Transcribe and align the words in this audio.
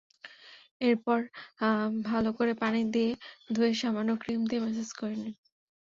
এরপর 0.81 1.19
ভালো 2.05 2.29
করে 2.37 2.53
পানি 2.61 2.81
দিয়ে 2.93 3.11
ধুয়ে 3.53 3.71
সামান্য 3.81 4.09
ক্রিম 4.21 4.41
দিয়ে 4.45 4.61
ম্যাসাজ 4.63 4.89
করে 4.99 5.15
নিন। 5.15 5.33